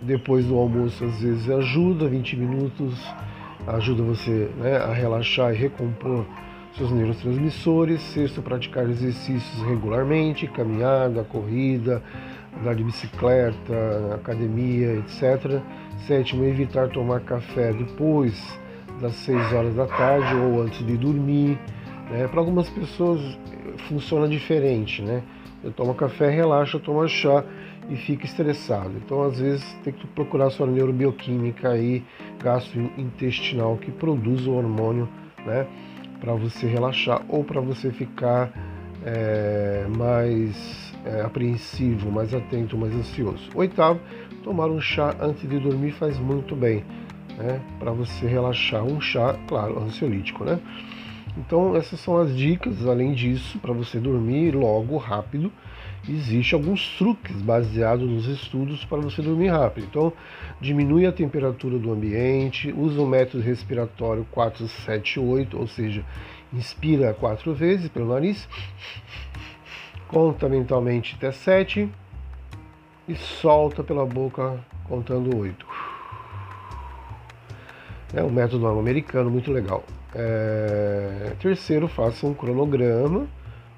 depois 0.00 0.46
do 0.46 0.56
almoço 0.56 1.04
às 1.04 1.20
vezes 1.20 1.50
ajuda, 1.50 2.08
20 2.08 2.36
minutos 2.36 2.94
ajuda 3.66 4.02
você 4.02 4.50
né, 4.56 4.78
a 4.78 4.92
relaxar 4.92 5.52
e 5.52 5.56
recompor 5.56 6.24
seus 6.76 6.90
neurotransmissores. 6.90 8.00
Sexto, 8.00 8.40
praticar 8.40 8.88
exercícios 8.88 9.62
regularmente, 9.66 10.46
caminhada, 10.46 11.22
corrida, 11.24 12.02
andar 12.60 12.74
de 12.74 12.84
bicicleta, 12.84 14.14
academia, 14.14 14.94
etc. 14.94 15.60
Sétimo, 16.06 16.44
evitar 16.44 16.88
tomar 16.88 17.20
café 17.20 17.72
depois 17.72 18.58
das 19.00 19.14
6 19.14 19.52
horas 19.52 19.74
da 19.74 19.86
tarde 19.86 20.34
ou 20.34 20.62
antes 20.62 20.84
de 20.84 20.96
dormir. 20.96 21.58
Né? 22.10 22.26
Para 22.28 22.40
algumas 22.40 22.68
pessoas 22.68 23.20
funciona 23.88 24.28
diferente, 24.28 25.02
né? 25.02 25.22
Eu 25.62 25.72
tomo 25.72 25.94
café, 25.94 26.30
relaxa, 26.30 26.78
tomo 26.78 27.06
chá 27.08 27.44
e 27.88 27.96
fica 27.96 28.26
estressado. 28.26 28.92
Então, 28.96 29.22
às 29.22 29.40
vezes, 29.40 29.64
tem 29.82 29.92
que 29.92 30.06
procurar 30.08 30.50
sua 30.50 30.66
neurobioquímica 30.66 31.70
aí, 31.70 32.04
gastrointestinal, 32.42 33.76
que 33.76 33.90
produz 33.90 34.46
o 34.46 34.52
hormônio, 34.52 35.08
né? 35.44 35.66
Para 36.20 36.34
você 36.34 36.66
relaxar 36.66 37.22
ou 37.28 37.42
para 37.44 37.60
você 37.60 37.90
ficar 37.90 38.50
é, 39.04 39.86
mais 39.96 40.87
é, 41.04 41.22
apreensivo, 41.22 42.10
mais 42.10 42.34
atento, 42.34 42.76
mais 42.76 42.94
ansioso. 42.94 43.48
Oitavo, 43.54 44.00
tomar 44.42 44.66
um 44.66 44.80
chá 44.80 45.14
antes 45.20 45.48
de 45.48 45.58
dormir 45.58 45.92
faz 45.92 46.18
muito 46.18 46.54
bem, 46.56 46.84
né? 47.36 47.60
Para 47.78 47.92
você 47.92 48.26
relaxar. 48.26 48.84
Um 48.84 49.00
chá, 49.00 49.38
claro, 49.46 49.78
ansiolítico, 49.82 50.44
né? 50.44 50.58
Então 51.36 51.76
essas 51.76 52.00
são 52.00 52.16
as 52.16 52.36
dicas. 52.36 52.86
Além 52.86 53.12
disso, 53.14 53.58
para 53.58 53.72
você 53.72 53.98
dormir 53.98 54.54
logo, 54.54 54.96
rápido, 54.96 55.52
existe 56.08 56.54
alguns 56.54 56.96
truques 56.96 57.40
baseados 57.40 58.08
nos 58.08 58.26
estudos 58.26 58.84
para 58.84 58.98
você 58.98 59.22
dormir 59.22 59.48
rápido. 59.48 59.86
Então, 59.88 60.12
diminui 60.60 61.06
a 61.06 61.12
temperatura 61.12 61.78
do 61.78 61.92
ambiente, 61.92 62.72
usa 62.76 63.00
o 63.00 63.06
método 63.06 63.42
respiratório 63.42 64.26
478, 64.30 65.58
ou 65.58 65.66
seja, 65.66 66.04
inspira 66.52 67.12
quatro 67.12 67.54
vezes 67.54 67.88
pelo 67.88 68.08
nariz, 68.08 68.48
conta 70.08 70.48
mentalmente 70.48 71.14
até 71.16 71.30
7 71.30 71.88
e 73.06 73.14
solta 73.14 73.84
pela 73.84 74.04
boca 74.04 74.58
contando 74.84 75.36
8. 75.36 75.66
É 78.14 78.22
um 78.22 78.30
método 78.30 78.66
americano 78.66 79.30
muito 79.30 79.52
legal. 79.52 79.84
É... 80.14 81.32
Terceiro, 81.38 81.86
faça 81.86 82.26
um 82.26 82.34
cronograma 82.34 83.26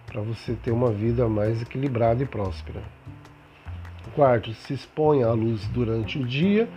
para 0.06 0.20
você 0.22 0.54
ter 0.54 0.70
uma 0.70 0.90
vida 0.90 1.28
mais 1.28 1.60
equilibrada 1.62 2.22
e 2.22 2.26
próspera. 2.26 2.82
Quarto, 4.14 4.52
se 4.52 4.72
exponha 4.72 5.26
à 5.26 5.32
luz 5.32 5.66
durante 5.68 6.18
o 6.18 6.25
dia 6.25 6.68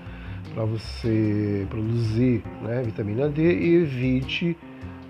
para 0.54 0.66
você 0.66 1.66
produzir 1.70 2.44
né, 2.62 2.84
vitamina 2.84 3.28
D 3.28 3.42
e 3.42 3.76
evite 3.76 4.56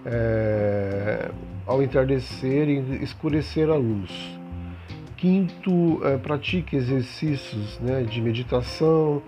é, 0.05 1.29
ao 1.73 1.81
entardecer 1.81 2.69
e 2.69 3.03
escurecer 3.03 3.67
a 3.67 3.75
luz. 3.75 4.11
Quinto, 5.17 6.05
é, 6.05 6.17
pratique 6.17 6.75
exercícios 6.75 7.79
né, 7.79 8.03
de 8.03 8.21
meditação, 8.21 9.23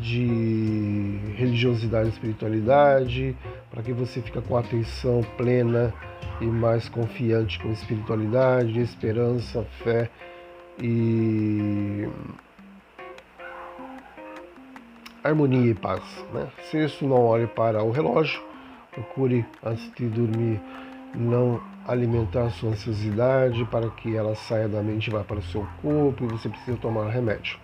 de 0.00 1.20
religiosidade 1.36 2.08
e 2.08 2.12
espiritualidade, 2.12 3.36
para 3.70 3.80
que 3.80 3.92
você 3.92 4.20
fique 4.20 4.40
com 4.40 4.56
a 4.56 4.60
atenção 4.60 5.20
plena 5.36 5.94
e 6.40 6.46
mais 6.46 6.88
confiante 6.88 7.60
com 7.60 7.70
espiritualidade, 7.70 8.80
esperança, 8.80 9.64
fé 9.84 10.10
e 10.82 12.08
harmonia 15.22 15.70
e 15.70 15.74
paz. 15.74 16.02
Né? 16.32 16.48
Sexto, 16.72 17.06
não 17.06 17.20
olhe 17.20 17.46
para 17.46 17.84
o 17.84 17.92
relógio, 17.92 18.42
procure 18.92 19.46
antes 19.62 19.92
de 19.94 20.08
dormir 20.08 20.60
não 21.14 21.60
alimentar 21.86 22.50
sua 22.50 22.70
ansiosidade 22.70 23.64
para 23.66 23.90
que 23.90 24.16
ela 24.16 24.34
saia 24.34 24.68
da 24.68 24.82
mente 24.82 25.08
e 25.08 25.10
vá 25.10 25.22
para 25.22 25.38
o 25.38 25.42
seu 25.42 25.66
corpo 25.82 26.24
e 26.24 26.26
você 26.26 26.48
precisa 26.48 26.76
tomar 26.78 27.08
remédio. 27.10 27.58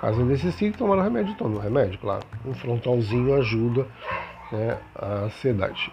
Caso 0.00 0.24
necessite 0.24 0.78
tomar 0.78 0.96
o 0.96 1.02
remédio, 1.02 1.34
tome 1.34 1.56
o 1.56 1.58
remédio, 1.58 1.98
claro. 1.98 2.24
Um 2.46 2.54
frontalzinho 2.54 3.34
ajuda 3.34 3.86
né, 4.50 4.78
a 4.94 5.24
ansiedade. 5.24 5.92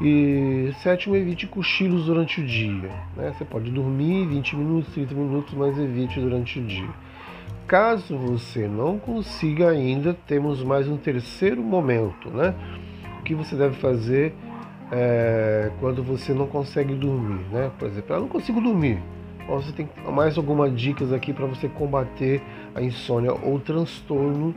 E 0.00 0.72
sétimo, 0.82 1.14
evite 1.14 1.46
cochilos 1.46 2.06
durante 2.06 2.40
o 2.40 2.46
dia. 2.46 2.90
Né? 3.16 3.32
Você 3.32 3.44
pode 3.44 3.70
dormir 3.70 4.26
20 4.26 4.56
minutos, 4.56 4.92
30 4.92 5.14
minutos, 5.14 5.54
mas 5.54 5.78
evite 5.78 6.20
durante 6.20 6.58
o 6.58 6.64
dia. 6.64 6.90
Caso 7.66 8.18
você 8.18 8.66
não 8.66 8.98
consiga 8.98 9.70
ainda, 9.70 10.14
temos 10.26 10.62
mais 10.62 10.88
um 10.88 10.96
terceiro 10.96 11.62
momento. 11.62 12.28
Né? 12.28 12.54
O 13.20 13.22
que 13.22 13.34
você 13.34 13.54
deve 13.54 13.76
fazer 13.76 14.34
é, 14.92 15.72
quando 15.80 16.02
você 16.04 16.32
não 16.32 16.46
consegue 16.46 16.94
dormir? 16.94 17.44
Né? 17.50 17.70
Por 17.78 17.88
exemplo, 17.88 18.14
eu 18.14 18.20
não 18.20 18.28
consigo 18.28 18.60
dormir 18.60 19.02
você 19.56 19.72
tem 19.72 19.88
mais 20.10 20.36
algumas 20.36 20.74
dicas 20.78 21.12
aqui 21.12 21.32
para 21.32 21.46
você 21.46 21.68
combater 21.68 22.42
a 22.74 22.82
insônia 22.82 23.32
ou 23.32 23.58
transtorno 23.58 24.54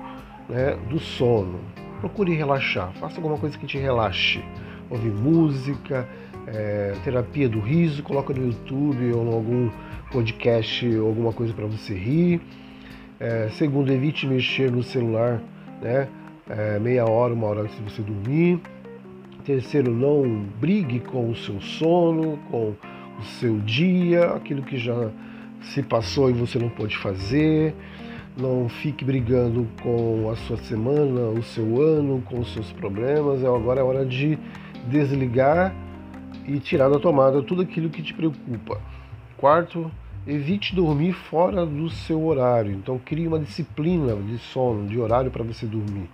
né, 0.47 0.77
do 0.89 0.99
sono. 0.99 1.59
Procure 1.99 2.33
relaxar, 2.35 2.91
faça 2.93 3.17
alguma 3.17 3.37
coisa 3.37 3.57
que 3.57 3.65
te 3.65 3.77
relaxe. 3.77 4.43
Ouvir 4.89 5.11
música, 5.11 6.07
é, 6.47 6.93
terapia 7.03 7.49
do 7.49 7.59
riso, 7.59 8.03
coloca 8.03 8.33
no 8.33 8.45
YouTube 8.45 9.13
ou 9.13 9.25
em 9.25 9.33
algum 9.33 9.69
podcast 10.11 10.95
alguma 10.97 11.33
coisa 11.33 11.53
para 11.53 11.65
você 11.65 11.93
rir. 11.93 12.41
É, 13.19 13.49
segundo, 13.53 13.91
evite 13.91 14.27
mexer 14.27 14.71
no 14.71 14.83
celular 14.83 15.41
né, 15.81 16.07
é, 16.49 16.77
meia 16.79 17.05
hora, 17.05 17.33
uma 17.33 17.47
hora 17.47 17.61
antes 17.61 17.75
de 17.75 17.83
você 17.83 18.01
dormir. 18.01 18.61
Terceiro, 19.45 19.91
não 19.91 20.43
brigue 20.59 20.99
com 20.99 21.29
o 21.29 21.35
seu 21.35 21.61
sono, 21.61 22.39
com 22.49 22.73
o 23.19 23.23
seu 23.39 23.59
dia, 23.59 24.31
aquilo 24.31 24.63
que 24.63 24.75
já 24.75 25.11
se 25.61 25.83
passou 25.83 26.31
e 26.31 26.33
você 26.33 26.57
não 26.57 26.67
pôde 26.67 26.97
fazer. 26.97 27.75
não 28.35 28.67
fique 28.67 29.05
brigando 29.05 29.67
com 29.83 30.29
a 30.31 30.35
sua 30.35 30.57
semana, 30.57 31.29
o 31.29 31.43
seu 31.43 31.79
ano, 31.79 32.23
com 32.25 32.39
os 32.39 32.51
seus 32.53 32.71
problemas. 32.71 33.43
É 33.43 33.47
agora 33.47 33.81
é 33.81 33.83
hora 33.83 34.03
de 34.03 34.35
desligar 34.87 35.75
e 36.47 36.59
tirar 36.59 36.89
da 36.89 36.99
tomada 36.99 37.43
tudo 37.43 37.61
aquilo 37.61 37.91
que 37.91 38.01
te 38.01 38.15
preocupa. 38.15 38.81
Quarto, 39.37 39.91
evite 40.25 40.75
dormir 40.75 41.13
fora 41.13 41.67
do 41.67 41.87
seu 41.87 42.25
horário. 42.25 42.71
Então 42.71 42.97
crie 42.97 43.27
uma 43.27 43.37
disciplina 43.37 44.15
de 44.15 44.39
sono, 44.39 44.87
de 44.87 44.99
horário 44.99 45.29
para 45.29 45.43
você 45.43 45.67
dormir. 45.67 46.09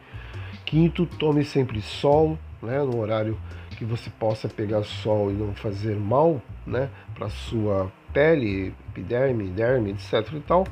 Quinto, 0.65 1.05
tome 1.05 1.45
sempre 1.45 1.81
sol, 1.81 2.37
né, 2.61 2.79
no 2.79 2.99
horário 2.99 3.37
que 3.77 3.85
você 3.85 4.09
possa 4.09 4.47
pegar 4.47 4.83
sol 4.83 5.31
e 5.31 5.33
não 5.33 5.53
fazer 5.53 5.95
mal, 5.95 6.41
né, 6.65 6.89
para 7.15 7.29
sua 7.29 7.91
pele, 8.13 8.73
epiderme, 8.89 9.47
derme, 9.49 9.91
etc 9.91 10.33
e 10.33 10.39
tal. 10.41 10.65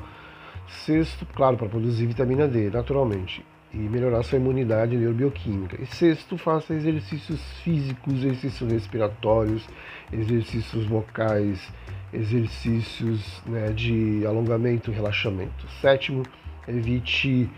Sexto, 0.68 1.26
claro, 1.34 1.56
para 1.56 1.68
produzir 1.68 2.06
vitamina 2.06 2.46
D, 2.46 2.70
naturalmente, 2.70 3.44
e 3.74 3.76
melhorar 3.76 4.22
sua 4.22 4.38
imunidade 4.38 4.96
neurobioquímica. 4.96 5.76
E 5.82 5.86
sexto, 5.86 6.38
faça 6.38 6.74
exercícios 6.74 7.40
físicos, 7.64 8.14
exercícios 8.14 8.70
respiratórios, 8.70 9.66
exercícios 10.12 10.86
vocais, 10.86 11.68
exercícios 12.12 13.42
né, 13.46 13.70
de 13.72 14.24
alongamento 14.26 14.90
e 14.90 14.94
relaxamento. 14.94 15.68
Sétimo, 15.80 16.22
evite 16.68 17.50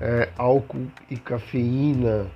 é, 0.00 0.28
álcool 0.36 0.86
e 1.10 1.16
cafeína 1.16 2.26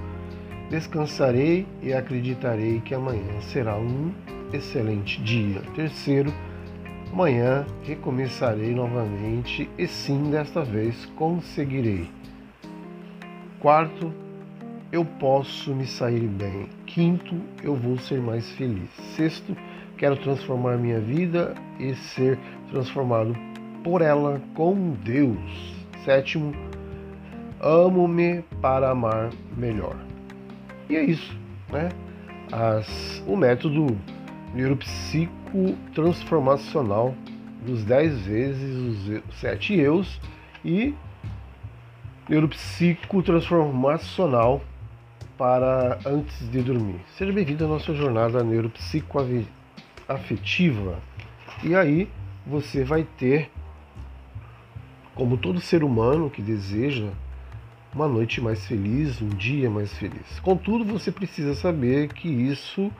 descansarei 0.68 1.66
e 1.82 1.92
acreditarei 1.92 2.80
que 2.80 2.94
amanhã 2.94 3.40
será 3.40 3.76
um 3.76 4.12
excelente 4.52 5.20
dia. 5.22 5.62
Terceiro, 5.74 6.32
amanhã 7.12 7.66
recomeçarei 7.84 8.74
novamente 8.74 9.68
e 9.78 9.86
sim, 9.86 10.30
desta 10.30 10.62
vez 10.62 11.06
conseguirei. 11.16 12.08
Quarto, 13.58 14.12
eu 14.92 15.04
posso 15.04 15.74
me 15.74 15.86
sair 15.86 16.26
bem. 16.26 16.68
Quinto, 16.86 17.36
eu 17.62 17.76
vou 17.76 17.98
ser 17.98 18.20
mais 18.20 18.50
feliz. 18.52 18.90
Sexto, 19.14 19.56
quero 19.96 20.16
transformar 20.16 20.76
minha 20.78 20.98
vida 20.98 21.54
e 21.78 21.94
ser 21.94 22.38
transformado 22.70 23.36
por 23.84 24.02
ela 24.02 24.40
com 24.54 24.92
Deus. 25.04 25.74
Sétimo, 26.04 26.54
amo-me 27.60 28.42
para 28.60 28.90
amar 28.90 29.30
melhor. 29.56 29.96
E 30.88 30.96
é 30.96 31.04
isso, 31.04 31.38
né? 31.70 31.90
As, 32.50 33.22
o 33.28 33.36
método 33.36 33.96
neuropsico 34.54 35.76
transformacional 35.94 37.14
dos 37.64 37.84
10 37.84 38.26
vezes 38.26 38.76
os 38.76 39.22
7 39.38 39.74
eus 39.74 40.20
e 40.64 40.94
neuropsico 42.28 43.22
transformacional 43.22 44.60
para 45.36 46.00
antes 46.04 46.50
de 46.50 46.60
dormir. 46.62 47.00
Seja 47.16 47.32
bem-vindo 47.32 47.64
à 47.64 47.68
nossa 47.68 47.94
jornada 47.94 48.44
neuropsicoafetiva. 48.44 50.98
E 51.62 51.74
aí 51.74 52.08
você 52.46 52.84
vai 52.84 53.06
ter, 53.18 53.50
como 55.14 55.36
todo 55.36 55.60
ser 55.60 55.84
humano 55.84 56.30
que 56.30 56.42
deseja, 56.42 57.10
uma 57.94 58.06
noite 58.06 58.40
mais 58.40 58.64
feliz, 58.66 59.20
um 59.20 59.28
dia 59.28 59.68
mais 59.68 59.92
feliz. 59.94 60.38
Contudo, 60.40 60.84
você 60.84 61.10
precisa 61.10 61.54
saber 61.54 62.12
que 62.12 62.28
isso 62.28 62.92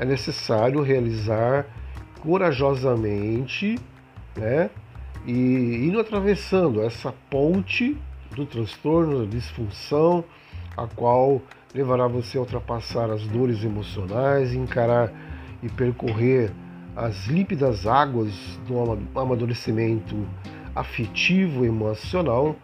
é 0.00 0.04
necessário 0.06 0.80
realizar 0.80 1.66
corajosamente, 2.20 3.78
né? 4.34 4.70
E 5.26 5.32
indo 5.86 6.00
atravessando 6.00 6.82
essa 6.82 7.12
ponte 7.28 7.96
do 8.34 8.46
transtorno, 8.46 9.26
da 9.26 9.30
disfunção, 9.30 10.24
a 10.74 10.86
qual 10.86 11.42
levará 11.74 12.08
você 12.08 12.38
a 12.38 12.40
ultrapassar 12.40 13.10
as 13.10 13.26
dores 13.26 13.62
emocionais, 13.62 14.54
encarar 14.54 15.12
e 15.62 15.68
percorrer 15.68 16.50
as 16.96 17.26
límpidas 17.26 17.86
águas 17.86 18.32
do 18.66 19.20
amadurecimento 19.20 20.26
afetivo 20.74 21.64
e 21.64 21.68
emocional 21.68 22.56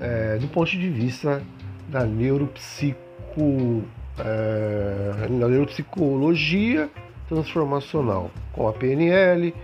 é, 0.00 0.38
do 0.38 0.46
ponto 0.46 0.70
de 0.70 0.88
vista 0.88 1.42
da 1.88 2.04
neuropsico, 2.04 3.82
é, 4.20 5.28
da 5.28 5.48
neuropsicologia 5.48 6.90
transformacional, 7.28 8.30
com 8.52 8.68
a 8.68 8.72
PNL, 8.72 9.54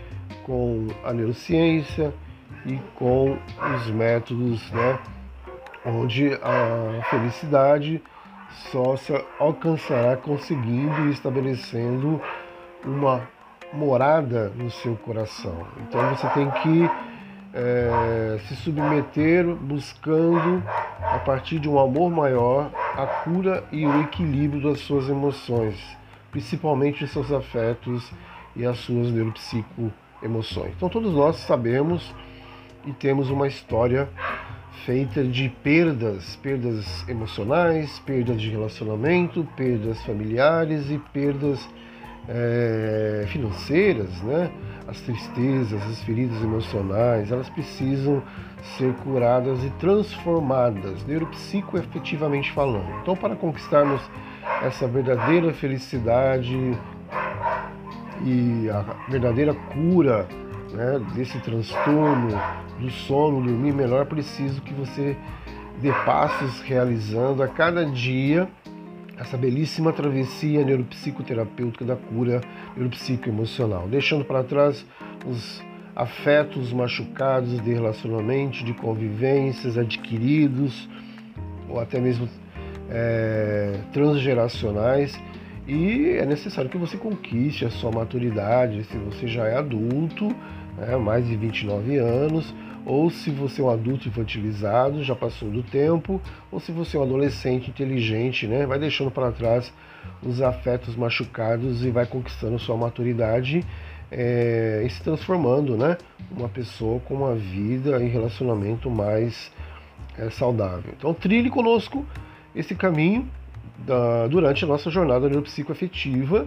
com 0.45 0.89
a 1.05 1.13
neurociência 1.13 2.13
e 2.67 2.79
com 2.95 3.37
os 3.77 3.87
métodos 3.89 4.71
né, 4.71 4.99
onde 5.85 6.33
a 6.43 7.03
felicidade 7.11 8.03
só 8.71 8.97
se 8.97 9.13
alcançará 9.39 10.17
conseguindo 10.17 11.09
e 11.09 11.11
estabelecendo 11.11 12.21
uma 12.85 13.23
morada 13.73 14.51
no 14.57 14.71
seu 14.71 14.95
coração. 14.97 15.67
Então 15.81 16.15
você 16.15 16.29
tem 16.29 16.51
que 16.51 16.91
é, 17.53 18.39
se 18.47 18.57
submeter 18.57 19.47
buscando, 19.47 20.63
a 21.01 21.19
partir 21.19 21.59
de 21.59 21.69
um 21.69 21.79
amor 21.79 22.11
maior, 22.11 22.71
a 22.97 23.07
cura 23.07 23.65
e 23.73 23.85
o 23.85 24.03
equilíbrio 24.03 24.63
das 24.63 24.81
suas 24.81 25.09
emoções, 25.09 25.77
principalmente 26.31 27.05
os 27.05 27.11
seus 27.11 27.33
afetos 27.33 28.11
e 28.55 28.65
as 28.65 28.79
suas 28.79 29.11
neuropsico-emoções. 29.11 30.73
Então 30.77 30.89
todos 30.89 31.13
nós 31.13 31.37
sabemos 31.39 32.15
e 32.87 32.93
temos 32.93 33.31
uma 33.31 33.49
história 33.49 34.09
feita 34.85 35.25
de 35.25 35.49
perdas, 35.49 36.37
perdas 36.37 37.09
emocionais, 37.09 37.99
perdas 38.01 38.41
de 38.41 38.51
relacionamento, 38.51 39.47
perdas 39.57 40.03
familiares 40.05 40.91
e 40.91 40.99
perdas 41.13 41.69
é, 42.29 43.25
financeiras, 43.29 44.11
né? 44.23 44.51
As 44.87 45.01
tristezas, 45.01 45.83
as 45.83 46.03
feridas 46.03 46.43
emocionais, 46.43 47.33
elas 47.33 47.49
precisam 47.49 48.23
ser 48.77 48.93
curadas 48.97 49.63
e 49.65 49.71
transformadas, 49.79 51.05
neuropsicoefetivamente 51.07 52.53
falando. 52.53 52.89
Então, 53.01 53.17
para 53.17 53.35
conquistarmos 53.35 54.01
essa 54.63 54.87
verdadeira 54.87 55.53
felicidade 55.53 56.55
e 58.25 58.69
a 58.71 58.85
verdadeira 59.09 59.55
cura 59.55 60.27
né, 60.73 61.01
desse 61.15 61.39
transtorno 61.41 62.29
do 62.79 62.91
sono, 62.91 63.43
dormir 63.43 63.73
melhor, 63.73 64.07
preciso 64.07 64.61
que 64.63 64.75
você 64.75 65.17
dê 65.81 65.93
passos 66.05 66.61
realizando 66.61 67.43
a 67.43 67.49
cada 67.49 67.85
dia 67.85 68.49
essa 69.19 69.37
belíssima 69.37 69.93
travessia 69.93 70.65
neuropsicoterapêutica 70.65 71.85
da 71.85 71.97
cura 71.97 72.41
neuropsicoemocional, 72.77 73.89
deixando 73.89 74.25
para 74.25 74.43
trás 74.43 74.85
os 75.27 75.63
afetos 75.95 76.73
machucados 76.73 77.61
de 77.63 77.73
relacionamento, 77.73 78.65
de 78.65 78.75
convivências 78.75 79.79
adquiridos 79.79 80.89
ou 81.69 81.81
até 81.81 82.01
mesmo 82.01 82.29
é, 82.91 83.79
transgeracionais 83.93 85.19
e 85.67 86.17
é 86.19 86.27
necessário 86.27 86.69
que 86.69 86.77
você 86.77 86.97
conquiste 86.97 87.65
a 87.65 87.71
sua 87.71 87.91
maturidade 87.91 88.85
se 88.85 88.99
você 88.99 89.27
já 89.27 89.47
é 89.47 89.57
adulto, 89.57 90.29
né, 90.77 90.97
mais 90.97 91.27
de 91.27 91.37
29 91.37 91.97
anos, 91.97 92.55
ou 92.87 93.11
se 93.11 93.31
você 93.31 93.61
é 93.61 93.65
um 93.65 93.71
adulto 93.71 94.09
infantilizado, 94.09 95.03
já 95.03 95.15
passou 95.15 95.51
do 95.51 95.63
tempo, 95.63 96.21
ou 96.53 96.61
se 96.61 96.71
você 96.71 96.97
é 96.97 97.01
um 97.01 97.03
adolescente 97.03 97.71
inteligente, 97.71 98.47
né, 98.47 98.67
vai 98.67 98.79
deixando 98.79 99.11
para 99.11 99.33
trás 99.33 99.73
os 100.23 100.43
afetos 100.43 100.95
machucados 100.95 101.85
e 101.85 101.91
vai 101.91 102.07
conquistando 102.07 102.59
sua 102.59 102.77
maturidade 102.77 103.65
é, 104.11 104.83
e 104.87 104.91
se 104.91 105.03
transformando, 105.03 105.77
né, 105.77 105.97
uma 106.31 106.49
pessoa 106.49 107.01
com 107.01 107.15
uma 107.15 107.35
vida 107.35 108.03
e 108.03 108.09
relacionamento 108.09 108.91
mais 108.91 109.51
é, 110.19 110.29
saudável. 110.31 110.93
Então 110.97 111.15
trilhe 111.15 111.49
conosco 111.49 112.05
esse 112.55 112.75
caminho 112.75 113.29
da, 113.79 114.27
durante 114.29 114.65
a 114.65 114.69
nossa 114.69 114.91
jornada 114.91 115.29
neuropsicoafetiva 115.29 116.47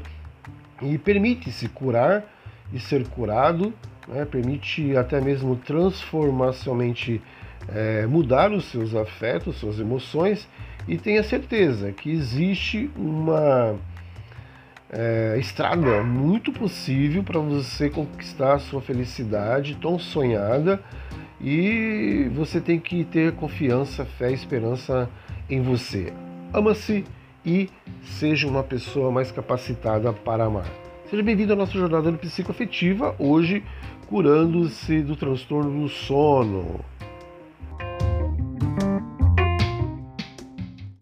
e 0.82 0.98
permite-se 0.98 1.68
curar 1.70 2.24
e 2.72 2.80
ser 2.80 3.08
curado, 3.08 3.74
né? 4.08 4.26
permite 4.26 4.96
até 4.96 5.20
mesmo 5.20 5.56
transformacionalmente 5.56 7.22
é, 7.68 8.06
mudar 8.06 8.52
os 8.52 8.66
seus 8.66 8.96
afetos, 8.96 9.58
suas 9.58 9.80
emoções 9.80 10.48
e 10.88 10.98
tenha 10.98 11.24
certeza 11.24 11.92
que 11.92 12.10
existe 12.10 12.90
uma 12.96 13.76
é, 14.90 15.36
estrada 15.38 16.02
muito 16.02 16.52
possível 16.52 17.24
para 17.24 17.40
você 17.40 17.90
conquistar 17.90 18.54
a 18.54 18.60
sua 18.60 18.82
felicidade 18.82 19.76
tão 19.76 20.00
sonhada 20.00 20.82
e 21.42 22.30
você 22.34 22.60
tem 22.60 22.80
que 22.80 23.04
ter 23.04 23.34
confiança, 23.34 24.06
fé 24.06 24.32
e 24.32 24.34
esperança 24.34 25.10
em 25.50 25.62
você. 25.62 26.14
Ama-se 26.54 27.06
e 27.46 27.70
seja 28.02 28.48
uma 28.48 28.64
pessoa 28.64 29.12
mais 29.12 29.32
capacitada 29.32 30.12
para 30.12 30.46
amar. 30.46 30.68
Seja 31.10 31.24
bem-vindo 31.24 31.54
à 31.54 31.56
nossa 31.56 31.74
jornada 31.74 32.12
psicoafetiva, 32.14 33.16
hoje 33.20 33.64
curando-se 34.08 35.02
do 35.02 35.16
transtorno 35.16 35.82
do 35.82 35.90
sono. 35.90 36.80